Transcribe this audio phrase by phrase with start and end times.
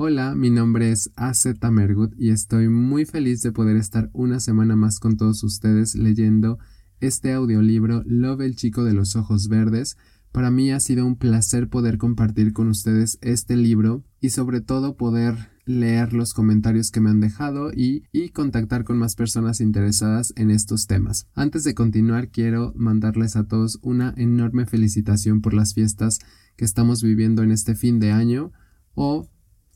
[0.00, 4.76] Hola, mi nombre es AZ Mergut y estoy muy feliz de poder estar una semana
[4.76, 6.60] más con todos ustedes leyendo
[7.00, 9.96] este audiolibro Love el chico de los ojos verdes.
[10.30, 14.96] Para mí ha sido un placer poder compartir con ustedes este libro y sobre todo
[14.96, 15.34] poder
[15.64, 20.52] leer los comentarios que me han dejado y, y, contactar con más personas interesadas en
[20.52, 21.26] estos temas.
[21.34, 26.20] Antes de continuar quiero mandarles a todos una enorme felicitación por las fiestas
[26.54, 28.52] que estamos viviendo en este fin de año
[28.94, 29.28] o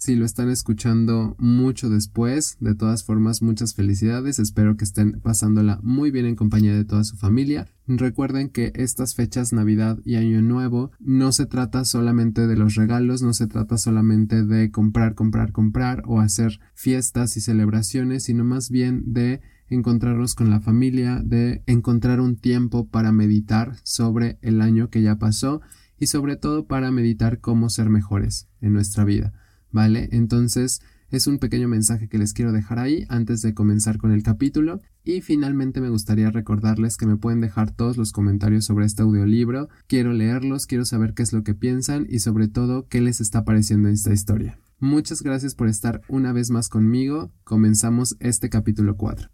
[0.02, 2.56] si lo están escuchando mucho después.
[2.58, 4.40] De todas formas, muchas felicidades.
[4.40, 7.68] Espero que estén pasándola muy bien en compañía de toda su familia.
[7.86, 13.22] Recuerden que estas fechas Navidad y Año Nuevo no se trata solamente de los regalos,
[13.22, 18.70] no se trata solamente de comprar, comprar, comprar o hacer fiestas y celebraciones, sino más
[18.70, 24.90] bien de encontrarnos con la familia, de encontrar un tiempo para meditar sobre el año
[24.90, 25.60] que ya pasó
[25.96, 29.32] y sobre todo para meditar cómo ser mejores en nuestra vida.
[29.72, 30.08] ¿Vale?
[30.12, 30.80] Entonces
[31.12, 34.80] es un pequeño mensaje que les quiero dejar ahí antes de comenzar con el capítulo
[35.04, 39.68] y finalmente me gustaría recordarles que me pueden dejar todos los comentarios sobre este audiolibro,
[39.88, 43.44] quiero leerlos, quiero saber qué es lo que piensan y sobre todo qué les está
[43.44, 44.58] pareciendo esta historia.
[44.78, 49.28] Muchas gracias por estar una vez más conmigo, comenzamos este capítulo 4.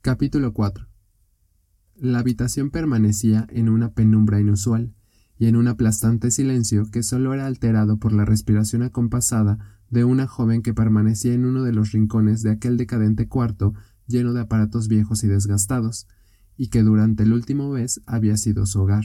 [0.00, 0.88] Capítulo 4
[1.94, 4.92] La habitación permanecía en una penumbra inusual
[5.38, 9.58] y en un aplastante silencio que solo era alterado por la respiración acompasada
[9.90, 13.74] de una joven que permanecía en uno de los rincones de aquel decadente cuarto
[14.06, 16.06] lleno de aparatos viejos y desgastados,
[16.56, 19.04] y que durante el último mes había sido su hogar.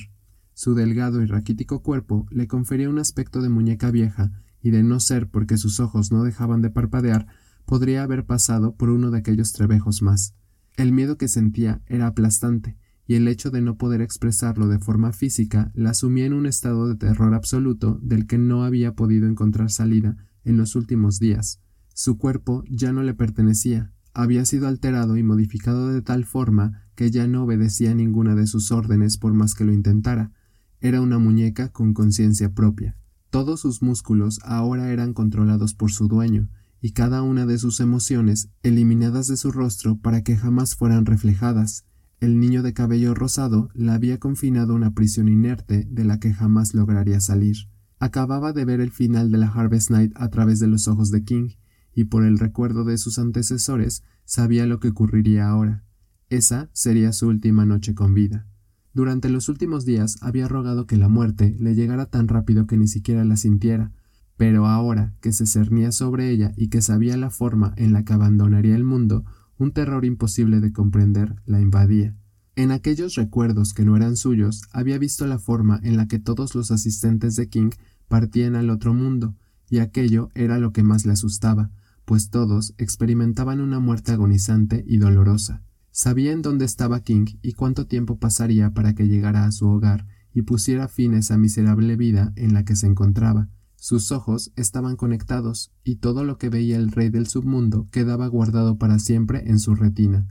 [0.53, 4.99] Su delgado y raquítico cuerpo le confería un aspecto de muñeca vieja, y de no
[4.99, 7.27] ser porque sus ojos no dejaban de parpadear,
[7.66, 10.33] podría haber pasado por uno de aquellos trebejos más.
[10.75, 12.77] El miedo que sentía era aplastante,
[13.09, 16.88] y el hecho de no poder expresarlo de forma física la sumía en un estado
[16.88, 21.59] de terror absoluto del que no había podido encontrar salida en los últimos días.
[21.95, 27.09] Su cuerpo ya no le pertenecía, había sido alterado y modificado de tal forma que
[27.09, 30.31] ya no obedecía ninguna de sus órdenes por más que lo intentara.
[30.80, 32.95] Era una muñeca con conciencia propia.
[33.31, 36.47] Todos sus músculos ahora eran controlados por su dueño,
[36.80, 41.86] y cada una de sus emociones eliminadas de su rostro para que jamás fueran reflejadas.
[42.19, 46.33] El niño de cabello rosado la había confinado a una prisión inerte de la que
[46.33, 47.55] jamás lograría salir.
[47.97, 51.23] Acababa de ver el final de la Harvest Night a través de los ojos de
[51.23, 51.52] King,
[51.93, 55.85] y por el recuerdo de sus antecesores sabía lo que ocurriría ahora.
[56.29, 58.45] Esa sería su última noche con vida.
[58.93, 62.89] Durante los últimos días había rogado que la muerte le llegara tan rápido que ni
[62.89, 63.93] siquiera la sintiera,
[64.35, 68.13] pero ahora que se cernía sobre ella y que sabía la forma en la que
[68.13, 69.25] abandonaría el mundo,
[69.59, 72.15] un terror imposible de comprender la invadía.
[72.55, 76.55] En aquellos recuerdos que no eran suyos, había visto la forma en la que todos
[76.55, 77.70] los asistentes de King
[78.08, 79.36] partían al otro mundo,
[79.70, 81.70] y aquello era lo que más le asustaba,
[82.05, 85.61] pues todos experimentaban una muerte agonizante y dolorosa.
[85.91, 90.08] Sabía en dónde estaba King y cuánto tiempo pasaría para que llegara a su hogar
[90.33, 94.97] y pusiera fin a esa miserable vida en la que se encontraba, sus ojos estaban
[94.97, 99.57] conectados, y todo lo que veía el rey del submundo quedaba guardado para siempre en
[99.57, 100.27] su retina.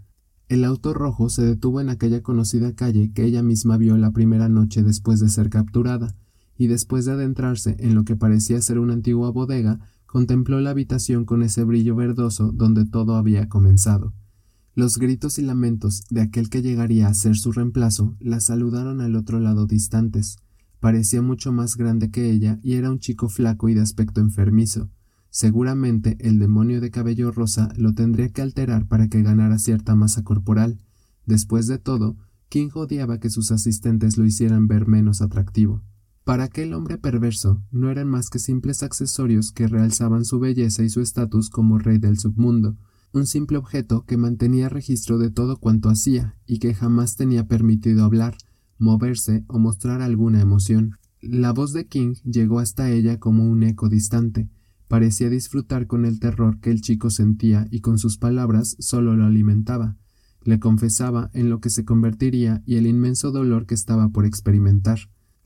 [0.49, 4.49] El auto rojo se detuvo en aquella conocida calle que ella misma vio la primera
[4.49, 6.15] noche después de ser capturada,
[6.59, 11.25] y después de adentrarse en lo que parecía ser una antigua bodega, contempló la habitación
[11.25, 14.13] con ese brillo verdoso donde todo había comenzado.
[14.75, 19.17] Los gritos y lamentos de aquel que llegaría a ser su reemplazo la saludaron al
[19.17, 20.37] otro lado distantes,
[20.81, 24.91] Parecía mucho más grande que ella y era un chico flaco y de aspecto enfermizo.
[25.31, 30.23] Seguramente el demonio de cabello rosa lo tendría que alterar para que ganara cierta masa
[30.23, 30.79] corporal.
[31.27, 32.17] Después de todo,
[32.49, 35.83] King odiaba que sus asistentes lo hicieran ver menos atractivo.
[36.25, 40.91] Para aquel hombre perverso no eran más que simples accesorios que realzaban su belleza y
[40.91, 42.77] su estatus como rey del submundo,
[43.13, 48.05] un simple objeto que mantenía registro de todo cuanto hacía y que jamás tenía permitido
[48.05, 48.37] hablar,
[48.79, 50.97] moverse o mostrar alguna emoción.
[51.21, 54.49] La voz de King llegó hasta ella como un eco distante.
[54.89, 59.27] Parecía disfrutar con el terror que el chico sentía y con sus palabras solo lo
[59.27, 59.97] alimentaba.
[60.43, 64.99] Le confesaba en lo que se convertiría y el inmenso dolor que estaba por experimentar.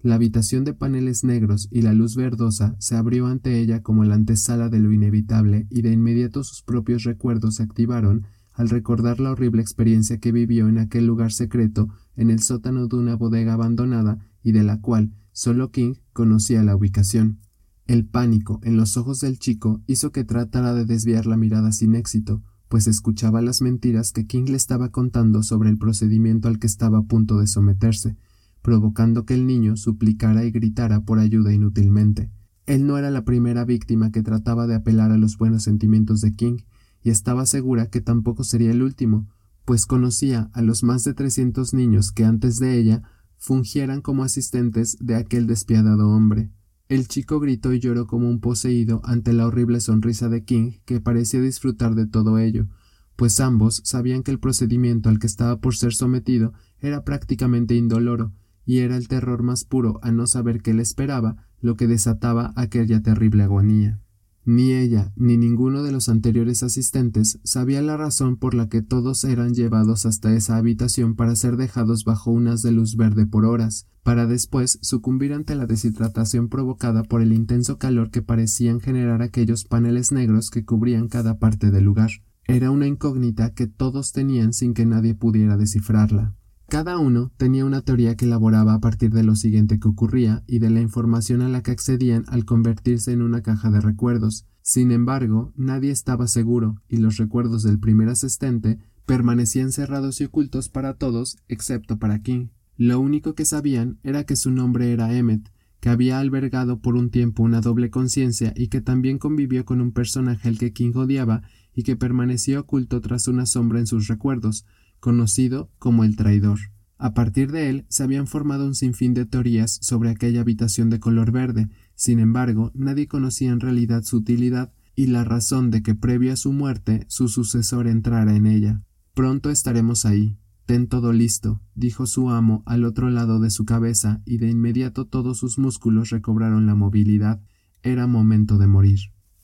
[0.02, 4.17] La habitación de paneles negros y la luz verdosa se abrió ante ella como la
[4.17, 9.31] antesala de lo inevitable y de inmediato sus propios recuerdos se activaron al recordar la
[9.31, 14.19] horrible experiencia que vivió en aquel lugar secreto en el sótano de una bodega abandonada
[14.43, 17.38] y de la cual solo King conocía la ubicación.
[17.87, 21.94] El pánico en los ojos del chico hizo que tratara de desviar la mirada sin
[21.94, 26.66] éxito, pues escuchaba las mentiras que King le estaba contando sobre el procedimiento al que
[26.66, 28.16] estaba a punto de someterse,
[28.62, 32.31] provocando que el niño suplicara y gritara por ayuda inútilmente.
[32.66, 36.34] Él no era la primera víctima que trataba de apelar a los buenos sentimientos de
[36.34, 36.58] King,
[37.02, 39.28] y estaba segura que tampoco sería el último,
[39.64, 43.02] pues conocía a los más de trescientos niños que antes de ella
[43.38, 46.50] fungieran como asistentes de aquel despiadado hombre.
[46.88, 51.00] El chico gritó y lloró como un poseído ante la horrible sonrisa de King, que
[51.00, 52.69] parecía disfrutar de todo ello,
[53.16, 58.32] pues ambos sabían que el procedimiento al que estaba por ser sometido era prácticamente indoloro,
[58.64, 62.52] y era el terror más puro a no saber qué le esperaba lo que desataba
[62.56, 64.01] aquella terrible agonía.
[64.44, 69.23] Ni ella ni ninguno de los anteriores asistentes sabía la razón por la que todos
[69.23, 73.87] eran llevados hasta esa habitación para ser dejados bajo unas de luz verde por horas,
[74.03, 79.65] para después sucumbir ante la deshidratación provocada por el intenso calor que parecían generar aquellos
[79.65, 82.11] paneles negros que cubrían cada parte del lugar.
[82.44, 86.35] Era una incógnita que todos tenían sin que nadie pudiera descifrarla.
[86.72, 90.58] Cada uno tenía una teoría que elaboraba a partir de lo siguiente que ocurría y
[90.58, 94.46] de la información a la que accedían al convertirse en una caja de recuerdos.
[94.62, 100.70] Sin embargo, nadie estaba seguro, y los recuerdos del primer asistente permanecían cerrados y ocultos
[100.70, 102.46] para todos, excepto para King.
[102.78, 107.10] Lo único que sabían era que su nombre era Emmet, que había albergado por un
[107.10, 111.42] tiempo una doble conciencia y que también convivió con un personaje al que King odiaba
[111.74, 114.64] y que permanecía oculto tras una sombra en sus recuerdos,
[115.02, 116.60] conocido como el traidor.
[116.96, 121.00] A partir de él se habían formado un sinfín de teorías sobre aquella habitación de
[121.00, 125.96] color verde, sin embargo nadie conocía en realidad su utilidad y la razón de que
[125.96, 128.84] previo a su muerte su sucesor entrara en ella.
[129.12, 130.38] Pronto estaremos ahí.
[130.66, 135.08] Ten todo listo, dijo su amo al otro lado de su cabeza, y de inmediato
[135.08, 137.43] todos sus músculos recobraron la movilidad.
[137.82, 139.00] Era momento de morir.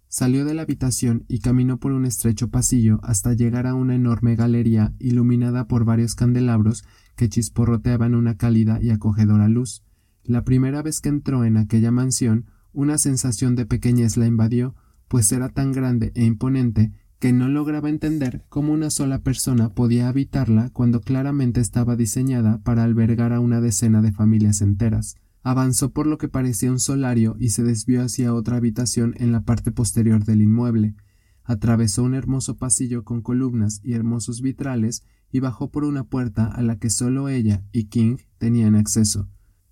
[0.08, 4.36] Salió de la habitación y caminó por un estrecho pasillo hasta llegar a una enorme
[4.36, 6.84] galería iluminada por varios candelabros
[7.14, 9.82] que chisporroteaban una cálida y acogedora luz.
[10.24, 14.74] La primera vez que entró en aquella mansión, una sensación de pequeñez la invadió,
[15.08, 20.08] pues era tan grande e imponente que no lograba entender cómo una sola persona podía
[20.08, 25.16] habitarla cuando claramente estaba diseñada para albergar a una decena de familias enteras.
[25.48, 29.44] Avanzó por lo que parecía un solario y se desvió hacia otra habitación en la
[29.44, 30.94] parte posterior del inmueble.
[31.42, 36.60] Atravesó un hermoso pasillo con columnas y hermosos vitrales y bajó por una puerta a
[36.60, 39.26] la que solo ella y King tenían acceso.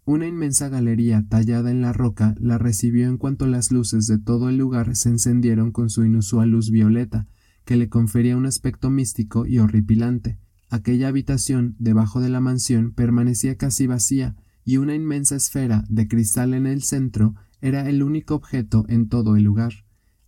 [0.07, 4.49] Una inmensa galería tallada en la roca la recibió en cuanto las luces de todo
[4.49, 7.27] el lugar se encendieron con su inusual luz violeta,
[7.67, 10.39] que le confería un aspecto místico y horripilante.
[10.71, 16.53] Aquella habitación debajo de la mansión permanecía casi vacía, y una inmensa esfera de cristal
[16.53, 19.73] en el centro era el único objeto en todo el lugar.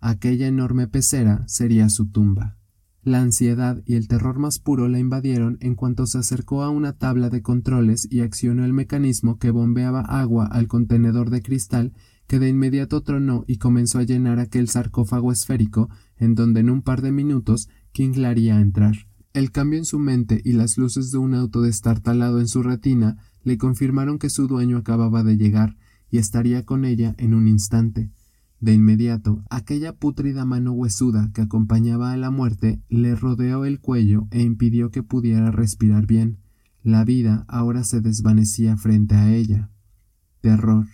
[0.00, 2.56] Aquella enorme pecera sería su tumba.
[3.02, 6.92] La ansiedad y el terror más puro la invadieron en cuanto se acercó a una
[6.92, 11.92] tabla de controles y accionó el mecanismo que bombeaba agua al contenedor de cristal
[12.28, 16.82] que de inmediato tronó y comenzó a llenar aquel sarcófago esférico en donde en un
[16.82, 19.07] par de minutos King la entrar.
[19.32, 23.18] El cambio en su mente y las luces de un auto destartalado en su retina
[23.42, 25.76] le confirmaron que su dueño acababa de llegar
[26.10, 28.10] y estaría con ella en un instante.
[28.60, 34.26] De inmediato, aquella pútrida mano huesuda que acompañaba a la muerte le rodeó el cuello
[34.30, 36.38] e impidió que pudiera respirar bien.
[36.82, 39.70] La vida ahora se desvanecía frente a ella.
[40.40, 40.86] Terror.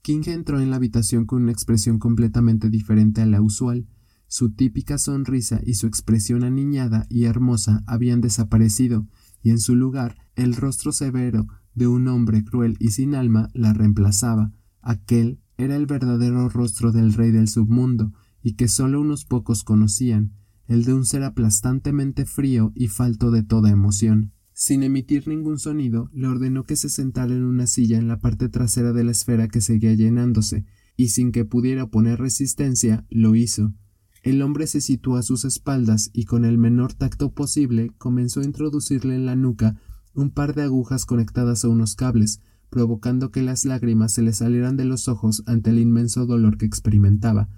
[0.00, 3.86] King entró en la habitación con una expresión completamente diferente a la usual.
[4.28, 9.08] Su típica sonrisa y su expresión aniñada y hermosa habían desaparecido,
[9.42, 13.72] y en su lugar el rostro severo de un hombre cruel y sin alma la
[13.72, 14.52] reemplazaba.
[14.82, 20.34] Aquel era el verdadero rostro del rey del submundo, y que sólo unos pocos conocían,
[20.66, 24.32] el de un ser aplastantemente frío y falto de toda emoción.
[24.52, 28.48] Sin emitir ningún sonido, le ordenó que se sentara en una silla en la parte
[28.48, 30.66] trasera de la esfera que seguía llenándose,
[30.96, 33.72] y sin que pudiera oponer resistencia, lo hizo.
[34.22, 38.44] El hombre se situó a sus espaldas y con el menor tacto posible comenzó a
[38.44, 39.76] introducirle en la nuca
[40.14, 44.76] un par de agujas conectadas a unos cables, provocando que las lágrimas se le salieran
[44.76, 47.48] de los ojos ante el inmenso dolor que experimentaba.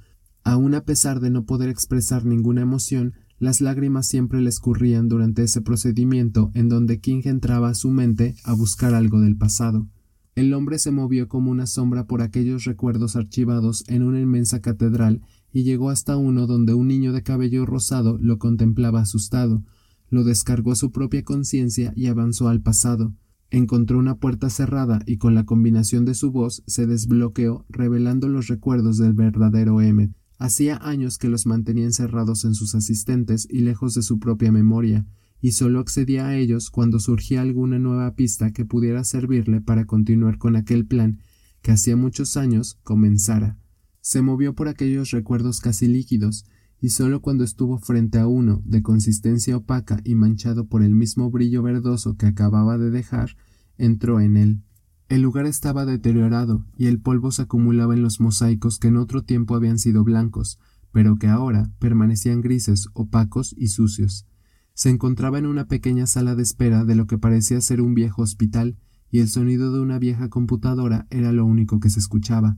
[0.45, 5.43] Aun a pesar de no poder expresar ninguna emoción, las lágrimas siempre le escurrían durante
[5.43, 9.89] ese procedimiento en donde King entraba a su mente a buscar algo del pasado.
[10.35, 15.23] El hombre se movió como una sombra por aquellos recuerdos archivados en una inmensa catedral
[15.53, 19.65] y llegó hasta uno donde un niño de cabello rosado lo contemplaba asustado,
[20.11, 23.15] lo descargó su propia conciencia y avanzó al pasado.
[23.51, 28.47] Encontró una puerta cerrada y con la combinación de su voz se desbloqueó, revelando los
[28.47, 30.13] recuerdos del verdadero Emmet.
[30.39, 35.07] Hacía años que los mantenía encerrados en sus asistentes y lejos de su propia memoria,
[35.41, 40.39] y solo accedía a ellos cuando surgía alguna nueva pista que pudiera servirle para continuar
[40.39, 41.19] con aquel plan
[41.63, 43.60] que hacía muchos años comenzara.
[44.01, 46.45] Se movió por aquellos recuerdos casi líquidos,
[46.81, 51.31] y sólo cuando estuvo frente a uno de consistencia opaca y manchado por el mismo
[51.31, 53.37] brillo verdoso que acababa de dejar,
[53.77, 54.63] entró en él.
[55.09, 59.23] El lugar estaba deteriorado y el polvo se acumulaba en los mosaicos que en otro
[59.23, 60.59] tiempo habían sido blancos,
[60.93, 64.27] pero que ahora permanecían grises, opacos y sucios.
[64.73, 68.23] Se encontraba en una pequeña sala de espera de lo que parecía ser un viejo
[68.23, 68.79] hospital,
[69.11, 72.57] y el sonido de una vieja computadora era lo único que se escuchaba,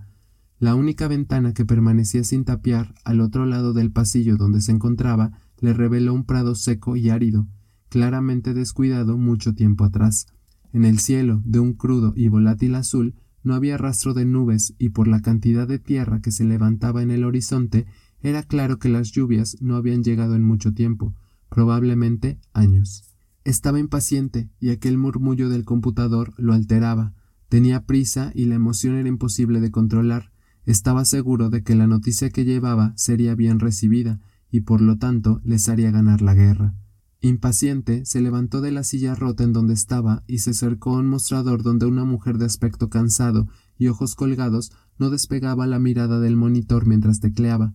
[0.63, 5.33] la única ventana que permanecía sin tapiar al otro lado del pasillo donde se encontraba
[5.59, 7.49] le reveló un prado seco y árido,
[7.89, 10.29] claramente descuidado mucho tiempo atrás.
[10.73, 14.91] En el cielo, de un crudo y volátil azul, no había rastro de nubes y
[14.91, 17.87] por la cantidad de tierra que se levantaba en el horizonte
[18.21, 21.13] era claro que las lluvias no habían llegado en mucho tiempo,
[21.49, 23.03] probablemente años.
[23.43, 27.15] Estaba impaciente y aquel murmullo del computador lo alteraba.
[27.49, 30.32] Tenía prisa y la emoción era imposible de controlar.
[30.65, 35.41] Estaba seguro de que la noticia que llevaba sería bien recibida y por lo tanto
[35.45, 36.75] les haría ganar la guerra.
[37.21, 41.07] Impaciente, se levantó de la silla rota en donde estaba y se acercó a un
[41.07, 46.37] mostrador donde una mujer de aspecto cansado y ojos colgados no despegaba la mirada del
[46.37, 47.75] monitor mientras tecleaba.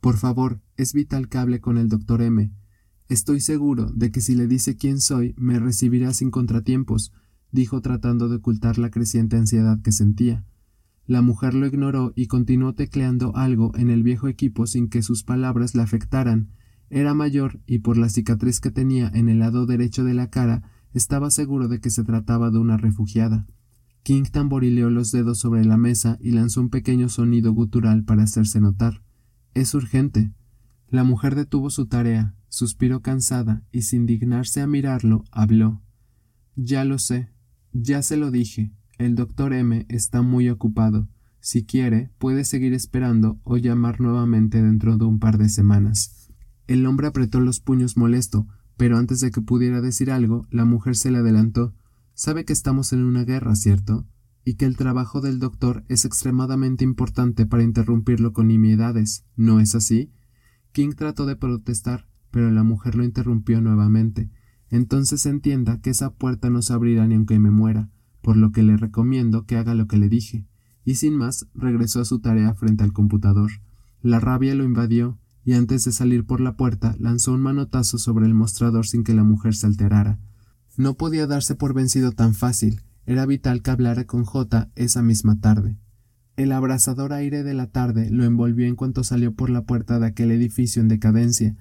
[0.00, 2.52] Por favor, es vital que hable con el doctor M.
[3.08, 7.12] Estoy seguro de que si le dice quién soy, me recibirá sin contratiempos,
[7.52, 10.44] dijo tratando de ocultar la creciente ansiedad que sentía.
[11.10, 15.24] La mujer lo ignoró y continuó tecleando algo en el viejo equipo sin que sus
[15.24, 16.50] palabras la afectaran.
[16.88, 20.62] Era mayor y por la cicatriz que tenía en el lado derecho de la cara
[20.94, 23.48] estaba seguro de que se trataba de una refugiada.
[24.04, 28.60] King tamborileó los dedos sobre la mesa y lanzó un pequeño sonido gutural para hacerse
[28.60, 29.02] notar.
[29.52, 30.30] Es urgente.
[30.90, 35.82] La mujer detuvo su tarea, suspiró cansada y sin dignarse a mirarlo, habló.
[36.54, 37.30] Ya lo sé.
[37.72, 38.70] Ya se lo dije.
[39.00, 41.08] El doctor M está muy ocupado.
[41.40, 46.28] Si quiere, puede seguir esperando o llamar nuevamente dentro de un par de semanas.
[46.66, 50.96] El hombre apretó los puños molesto, pero antes de que pudiera decir algo, la mujer
[50.96, 51.74] se le adelantó.
[52.12, 54.06] Sabe que estamos en una guerra, ¿cierto?
[54.44, 59.74] Y que el trabajo del doctor es extremadamente importante para interrumpirlo con nimiedades, ¿no es
[59.74, 60.12] así?
[60.72, 64.28] King trató de protestar, pero la mujer lo interrumpió nuevamente.
[64.68, 67.88] Entonces entienda que esa puerta no se abrirá ni aunque me muera
[68.22, 70.46] por lo que le recomiendo que haga lo que le dije,
[70.84, 73.50] y sin más regresó a su tarea frente al computador.
[74.02, 78.26] La rabia lo invadió, y antes de salir por la puerta lanzó un manotazo sobre
[78.26, 80.18] el mostrador sin que la mujer se alterara.
[80.76, 85.40] No podía darse por vencido tan fácil, era vital que hablara con J esa misma
[85.40, 85.78] tarde.
[86.36, 90.06] El abrasador aire de la tarde lo envolvió en cuanto salió por la puerta de
[90.06, 91.56] aquel edificio en decadencia.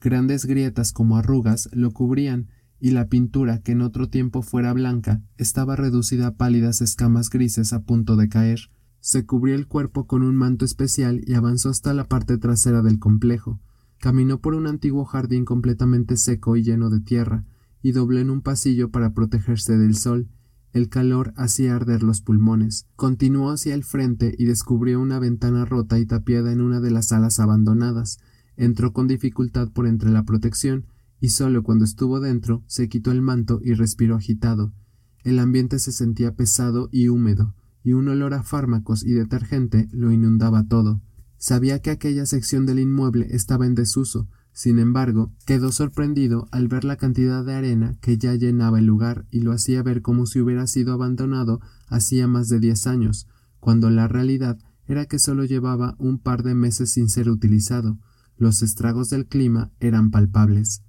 [0.00, 2.48] Grandes grietas como arrugas lo cubrían
[2.84, 7.72] y la pintura, que en otro tiempo fuera blanca, estaba reducida a pálidas escamas grises
[7.72, 8.60] a punto de caer.
[9.00, 12.98] Se cubrió el cuerpo con un manto especial y avanzó hasta la parte trasera del
[12.98, 13.58] complejo.
[14.00, 17.46] Caminó por un antiguo jardín completamente seco y lleno de tierra,
[17.80, 20.28] y dobló en un pasillo para protegerse del sol.
[20.74, 22.86] El calor hacía arder los pulmones.
[22.96, 27.06] Continuó hacia el frente y descubrió una ventana rota y tapiada en una de las
[27.06, 28.18] salas abandonadas.
[28.58, 30.84] Entró con dificultad por entre la protección
[31.20, 34.72] y solo cuando estuvo dentro se quitó el manto y respiró agitado.
[35.22, 40.12] El ambiente se sentía pesado y húmedo, y un olor a fármacos y detergente lo
[40.12, 41.00] inundaba todo.
[41.38, 46.84] Sabía que aquella sección del inmueble estaba en desuso, sin embargo, quedó sorprendido al ver
[46.84, 50.40] la cantidad de arena que ya llenaba el lugar y lo hacía ver como si
[50.40, 53.26] hubiera sido abandonado hacía más de diez años,
[53.58, 54.56] cuando la realidad
[54.86, 57.98] era que solo llevaba un par de meses sin ser utilizado.
[58.36, 60.83] Los estragos del clima eran palpables.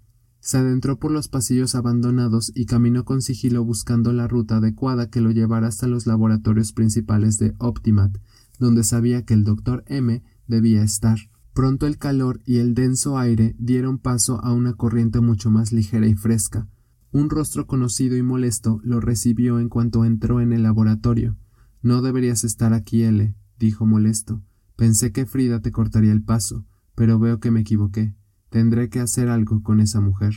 [0.45, 5.19] Se adentró por los pasillos abandonados y caminó con sigilo buscando la ruta adecuada que
[5.19, 8.15] lo llevara hasta los laboratorios principales de Optimat,
[8.59, 11.17] donde sabía que el doctor M debía estar.
[11.55, 16.05] Pronto el calor y el denso aire dieron paso a una corriente mucho más ligera
[16.05, 16.67] y fresca.
[17.11, 21.35] Un rostro conocido y molesto lo recibió en cuanto entró en el laboratorio.
[21.81, 24.43] No deberías estar aquí, L, dijo molesto.
[24.75, 28.13] Pensé que Frida te cortaría el paso, pero veo que me equivoqué.
[28.55, 30.33] Tendré que hacer algo con esa mujer.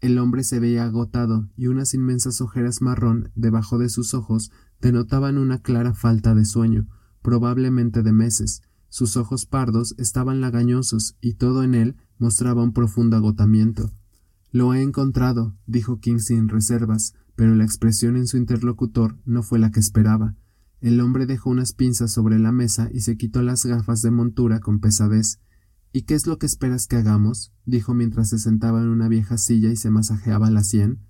[0.00, 5.36] El hombre se veía agotado y unas inmensas ojeras marrón debajo de sus ojos denotaban
[5.36, 6.88] una clara falta de sueño,
[7.20, 8.62] probablemente de meses.
[8.88, 13.92] Sus ojos pardos estaban lagañosos y todo en él mostraba un profundo agotamiento.
[14.50, 19.58] Lo he encontrado, dijo King sin reservas, pero la expresión en su interlocutor no fue
[19.58, 20.36] la que esperaba.
[20.80, 24.60] El hombre dejó unas pinzas sobre la mesa y se quitó las gafas de montura
[24.60, 25.38] con pesadez.
[25.92, 27.52] ¿Y qué es lo que esperas que hagamos?
[27.66, 31.00] dijo mientras se sentaba en una vieja silla y se masajeaba la sien.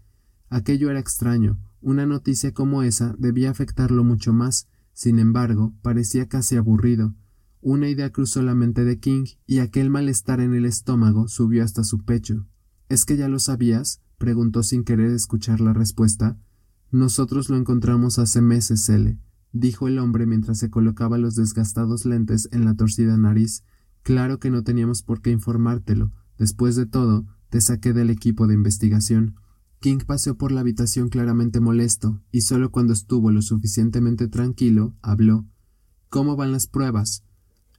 [0.49, 1.59] Aquello era extraño.
[1.81, 4.69] Una noticia como esa debía afectarlo mucho más.
[4.93, 7.15] Sin embargo, parecía casi aburrido.
[7.61, 11.85] Una idea cruzó la mente de King y aquel malestar en el estómago subió hasta
[11.85, 12.47] su pecho.
[12.89, 14.03] ¿Es que ya lo sabías?
[14.19, 16.37] preguntó sin querer escuchar la respuesta.
[16.91, 19.19] Nosotros lo encontramos hace meses, L,
[19.53, 23.65] dijo el hombre mientras se colocaba los desgastados lentes en la torcida nariz.
[24.03, 26.13] Claro que no teníamos por qué informártelo.
[26.39, 29.37] Después de todo, te saqué del equipo de investigación.
[29.81, 35.47] King paseó por la habitación claramente molesto, y solo cuando estuvo lo suficientemente tranquilo, habló.
[36.09, 37.25] ¿Cómo van las pruebas?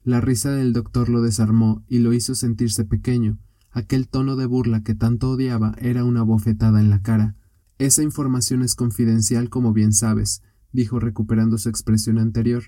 [0.03, 3.39] La risa del doctor lo desarmó y lo hizo sentirse pequeño.
[3.71, 7.35] Aquel tono de burla que tanto odiaba era una bofetada en la cara.
[7.79, 12.65] Esa información es confidencial, como bien sabes, dijo recuperando su expresión anterior.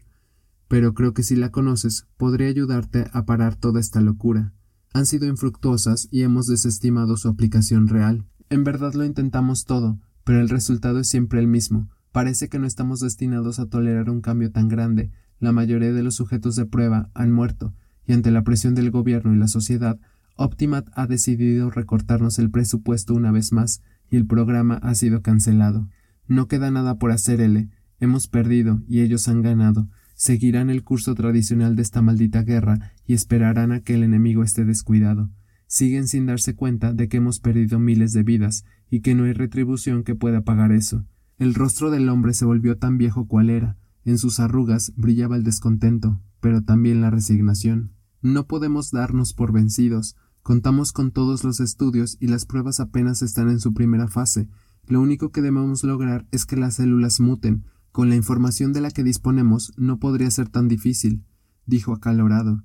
[0.68, 4.54] Pero creo que si la conoces, podría ayudarte a parar toda esta locura.
[4.94, 8.26] Han sido infructuosas y hemos desestimado su aplicación real.
[8.50, 11.90] En verdad lo intentamos todo, pero el resultado es siempre el mismo.
[12.12, 16.16] Parece que no estamos destinados a tolerar un cambio tan grande, la mayoría de los
[16.16, 17.74] sujetos de prueba han muerto,
[18.08, 20.00] y ante la presión del gobierno y la sociedad,
[20.38, 25.90] Optimat ha decidido recortarnos el presupuesto una vez más, y el programa ha sido cancelado.
[26.28, 27.70] No queda nada por hacer, L.
[28.00, 29.88] Hemos perdido y ellos han ganado.
[30.16, 34.66] Seguirán el curso tradicional de esta maldita guerra y esperarán a que el enemigo esté
[34.66, 35.30] descuidado.
[35.68, 39.34] Siguen sin darse cuenta de que hemos perdido miles de vidas y que no hay
[39.34, 41.06] retribución que pueda pagar eso.
[41.38, 45.44] El rostro del hombre se volvió tan viejo cual era, en sus arrugas brillaba el
[45.44, 47.92] descontento, pero también la resignación.
[48.22, 50.16] No podemos darnos por vencidos.
[50.44, 54.48] Contamos con todos los estudios y las pruebas apenas están en su primera fase.
[54.88, 57.66] Lo único que debemos lograr es que las células muten.
[57.96, 61.24] Con la información de la que disponemos no podría ser tan difícil,
[61.66, 62.62] dijo acalorado.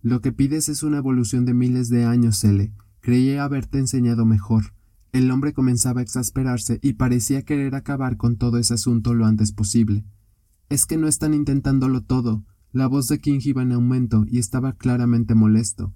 [0.00, 2.72] Lo que pides es una evolución de miles de años, L.
[2.98, 4.74] Creí haberte enseñado mejor.
[5.12, 9.52] El hombre comenzaba a exasperarse y parecía querer acabar con todo ese asunto lo antes
[9.52, 10.04] posible.
[10.68, 12.44] Es que no están intentándolo todo.
[12.72, 15.94] La voz de King iba en aumento y estaba claramente molesto.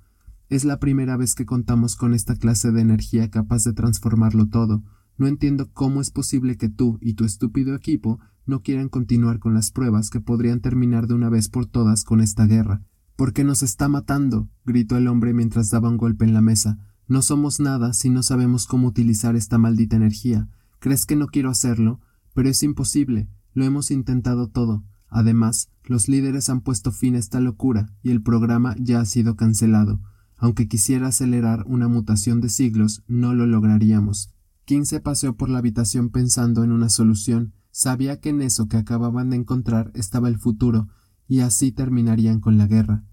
[0.49, 4.85] Es la primera vez que contamos con esta clase de energía capaz de transformarlo todo.
[5.19, 9.55] No entiendo cómo es posible que tú y tu estúpido equipo no quieran continuar con
[9.55, 12.83] las pruebas que podrían terminar de una vez por todas con esta guerra.
[13.17, 16.79] Porque nos está matando, gritó el hombre mientras daba un golpe en la mesa.
[17.09, 20.49] No somos nada si no sabemos cómo utilizar esta maldita energía.
[20.81, 22.01] ¿Crees que no quiero hacerlo?
[22.35, 23.29] Pero es imposible.
[23.55, 24.85] Lo hemos intentado todo.
[25.09, 29.37] Además, los líderes han puesto fin a esta locura y el programa ya ha sido
[29.37, 30.01] cancelado.
[30.37, 34.31] Aunque quisiera acelerar una mutación de siglos, no lo lograríamos.
[34.67, 37.55] King se paseó por la habitación pensando en una solución.
[37.71, 40.89] Sabía que en eso que acababan de encontrar estaba el futuro,
[41.29, 43.05] y así terminarían con la guerra.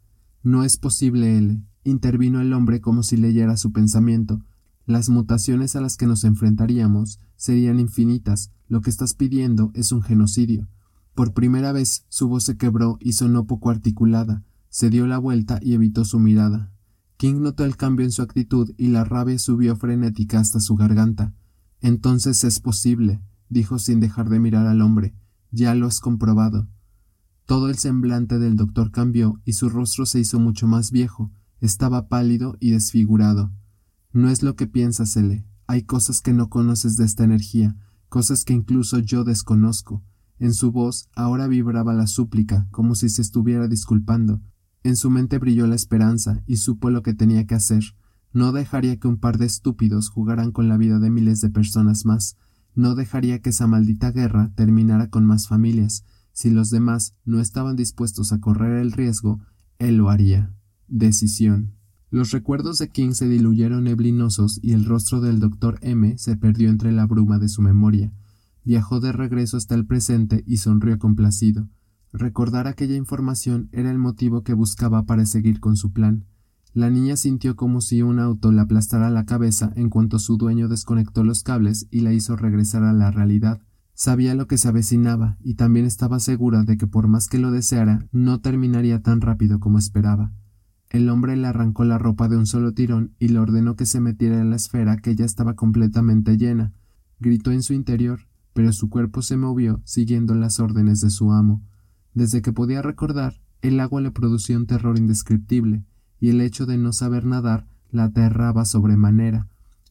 [0.42, 1.64] No es posible, L.
[1.84, 4.44] intervino el hombre como si leyera su pensamiento.
[4.88, 8.52] Las mutaciones a las que nos enfrentaríamos serían infinitas.
[8.68, 10.68] Lo que estás pidiendo es un genocidio.
[11.14, 14.44] Por primera vez su voz se quebró y sonó poco articulada.
[14.70, 16.72] Se dio la vuelta y evitó su mirada.
[17.18, 21.36] King notó el cambio en su actitud y la rabia subió frenética hasta su garganta.
[21.84, 25.14] Entonces es posible, dijo sin dejar de mirar al hombre.
[25.52, 26.70] Ya lo has comprobado.
[27.46, 31.30] Todo el semblante del doctor cambió y su rostro se hizo mucho más viejo.
[31.60, 33.52] Estaba pálido y desfigurado.
[34.14, 35.46] No es lo que piensas, L.
[35.68, 37.76] Hay cosas que no conoces de esta energía,
[38.08, 40.02] cosas que incluso yo desconozco.
[40.40, 44.42] En su voz ahora vibraba la súplica, como si se estuviera disculpando.
[44.84, 47.84] En su mente brilló la esperanza y supo lo que tenía que hacer.
[48.34, 52.06] No dejaría que un par de estúpidos jugaran con la vida de miles de personas
[52.06, 52.36] más.
[52.74, 56.04] No dejaría que esa maldita guerra terminara con más familias.
[56.32, 59.40] Si los demás no estaban dispuestos a correr el riesgo,
[59.78, 60.52] él lo haría.
[60.88, 61.76] Decisión.
[62.10, 66.70] Los recuerdos de King se diluyeron neblinosos y el rostro del doctor M se perdió
[66.70, 68.12] entre la bruma de su memoria.
[68.64, 71.70] Viajó de regreso hasta el presente y sonrió complacido.
[72.12, 76.26] Recordar aquella información era el motivo que buscaba para seguir con su plan.
[76.74, 80.68] La niña sintió como si un auto le aplastara la cabeza en cuanto su dueño
[80.68, 83.62] desconectó los cables y la hizo regresar a la realidad.
[83.94, 87.52] Sabía lo que se avecinaba y también estaba segura de que por más que lo
[87.52, 90.32] deseara, no terminaría tan rápido como esperaba.
[90.90, 94.00] El hombre le arrancó la ropa de un solo tirón y le ordenó que se
[94.00, 96.74] metiera en la esfera que ya estaba completamente llena.
[97.20, 98.22] Gritó en su interior,
[98.54, 101.62] pero su cuerpo se movió siguiendo las órdenes de su amo.
[102.16, 105.86] Desde que podía recordar, el agua le producía un terror indescriptible,
[106.24, 109.50] y el hecho de no saber nadar la aterraba sobremanera.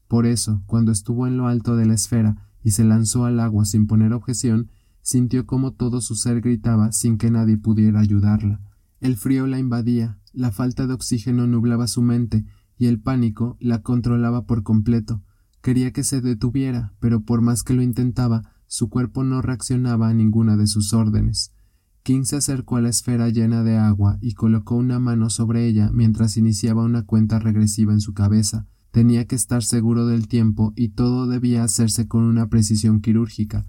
[0.08, 3.66] Por eso, cuando estuvo en lo alto de la esfera y se lanzó al agua
[3.66, 4.70] sin poner objeción,
[5.02, 8.62] sintió como todo su ser gritaba sin que nadie pudiera ayudarla.
[8.98, 12.46] El frío la invadía, la falta de oxígeno nublaba su mente
[12.78, 15.20] y el pánico la controlaba por completo.
[15.60, 20.14] Quería que se detuviera, pero por más que lo intentaba, su cuerpo no reaccionaba a
[20.14, 21.52] ninguna de sus órdenes.
[22.02, 25.90] King se acercó a la esfera llena de agua y colocó una mano sobre ella
[25.92, 28.66] mientras iniciaba una cuenta regresiva en su cabeza.
[28.90, 33.64] Tenía que estar seguro del tiempo y todo debía hacerse con una precisión quirúrgica.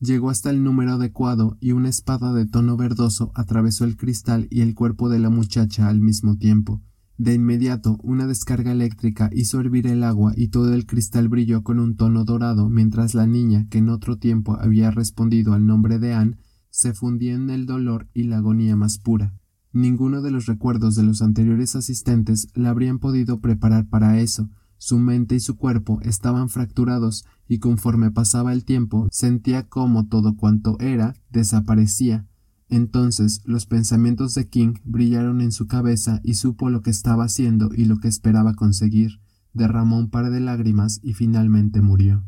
[0.00, 4.60] Llegó hasta el número adecuado y una espada de tono verdoso atravesó el cristal y
[4.60, 6.82] el cuerpo de la muchacha al mismo tiempo.
[7.16, 11.80] De inmediato una descarga eléctrica hizo hervir el agua y todo el cristal brilló con
[11.80, 16.12] un tono dorado mientras la niña, que en otro tiempo había respondido al nombre de
[16.12, 16.36] Anne,
[16.78, 19.34] se fundía en el dolor y la agonía más pura.
[19.72, 24.96] Ninguno de los recuerdos de los anteriores asistentes la habrían podido preparar para eso, su
[25.00, 30.78] mente y su cuerpo estaban fracturados y conforme pasaba el tiempo sentía como todo cuanto
[30.78, 32.28] era desaparecía.
[32.68, 37.70] Entonces los pensamientos de King brillaron en su cabeza y supo lo que estaba haciendo
[37.74, 39.20] y lo que esperaba conseguir.
[39.52, 42.22] Derramó un par de lágrimas y finalmente murió.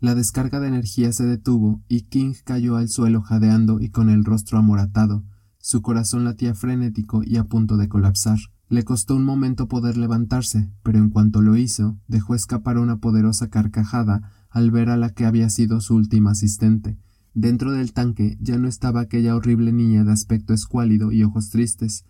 [0.00, 4.24] La descarga de energía se detuvo y King cayó al suelo jadeando y con el
[4.24, 5.24] rostro amoratado.
[5.58, 8.38] Su corazón latía frenético y a punto de colapsar.
[8.70, 13.50] Le costó un momento poder levantarse, pero en cuanto lo hizo, dejó escapar una poderosa
[13.50, 16.96] carcajada al ver a la que había sido su última asistente.
[17.34, 22.06] Dentro del tanque ya no estaba aquella horrible niña de aspecto escuálido y ojos tristes,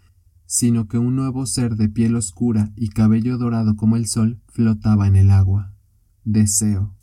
[0.46, 5.08] sino que un nuevo ser de piel oscura y cabello dorado como el sol flotaba
[5.08, 5.74] en el agua.
[6.24, 6.94] Deseo.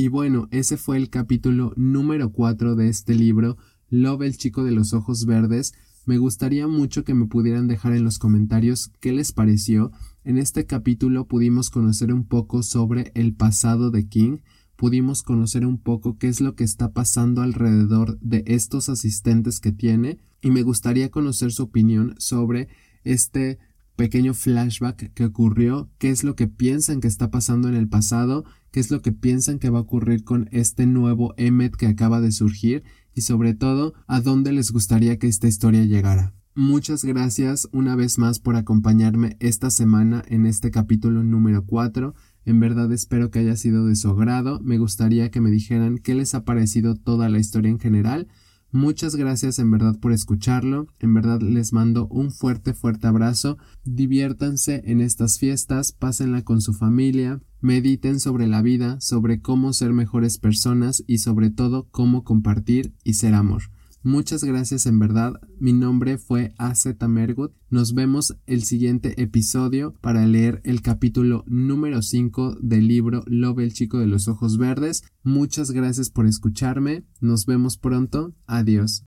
[0.00, 3.56] Y bueno, ese fue el capítulo número 4 de este libro,
[3.90, 5.74] Love el chico de los ojos verdes,
[6.06, 9.90] me gustaría mucho que me pudieran dejar en los comentarios qué les pareció.
[10.22, 14.38] En este capítulo pudimos conocer un poco sobre el pasado de King,
[14.76, 19.72] pudimos conocer un poco qué es lo que está pasando alrededor de estos asistentes que
[19.72, 22.68] tiene y me gustaría conocer su opinión sobre
[23.02, 23.58] este
[23.98, 28.44] pequeño flashback que ocurrió, qué es lo que piensan que está pasando en el pasado,
[28.70, 32.20] qué es lo que piensan que va a ocurrir con este nuevo Emmet que acaba
[32.20, 36.32] de surgir y sobre todo a dónde les gustaría que esta historia llegara.
[36.54, 42.14] Muchas gracias una vez más por acompañarme esta semana en este capítulo número 4.
[42.44, 44.60] En verdad espero que haya sido de su agrado.
[44.62, 48.28] Me gustaría que me dijeran qué les ha parecido toda la historia en general.
[48.70, 50.88] Muchas gracias en verdad por escucharlo.
[50.98, 53.56] En verdad les mando un fuerte, fuerte abrazo.
[53.84, 59.92] Diviértanse en estas fiestas, pásenla con su familia, Mediten sobre la vida, sobre cómo ser
[59.92, 63.62] mejores personas y sobre todo cómo compartir y ser amor.
[64.08, 65.34] Muchas gracias en verdad.
[65.60, 67.52] Mi nombre fue AZ Mergut.
[67.68, 73.74] Nos vemos el siguiente episodio para leer el capítulo número 5 del libro Love el
[73.74, 75.02] chico de los ojos verdes.
[75.24, 77.04] Muchas gracias por escucharme.
[77.20, 78.32] Nos vemos pronto.
[78.46, 78.96] Adiós.